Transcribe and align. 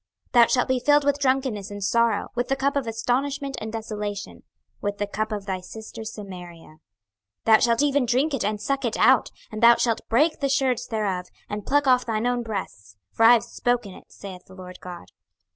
26:023:033 0.33 0.33
Thou 0.41 0.47
shalt 0.47 0.67
be 0.67 0.79
filled 0.79 1.03
with 1.03 1.19
drunkenness 1.19 1.69
and 1.69 1.83
sorrow, 1.83 2.29
with 2.33 2.47
the 2.47 2.55
cup 2.55 2.75
of 2.75 2.87
astonishment 2.87 3.55
and 3.61 3.71
desolation, 3.71 4.41
with 4.81 4.97
the 4.97 5.05
cup 5.05 5.31
of 5.31 5.45
thy 5.45 5.61
sister 5.61 6.03
Samaria. 6.03 6.77
26:023:034 7.45 7.45
Thou 7.45 7.57
shalt 7.59 7.83
even 7.83 8.05
drink 8.07 8.33
it 8.33 8.43
and 8.43 8.59
suck 8.59 8.83
it 8.83 8.97
out, 8.97 9.29
and 9.51 9.61
thou 9.61 9.75
shalt 9.75 10.01
break 10.09 10.39
the 10.39 10.49
sherds 10.49 10.87
thereof, 10.87 11.27
and 11.47 11.67
pluck 11.67 11.85
off 11.85 12.07
thine 12.07 12.25
own 12.25 12.41
breasts: 12.41 12.95
for 13.11 13.25
I 13.25 13.33
have 13.33 13.43
spoken 13.43 13.93
it, 13.93 14.11
saith 14.11 14.45
the 14.47 14.55
Lord 14.55 14.79
GOD. 14.79 15.11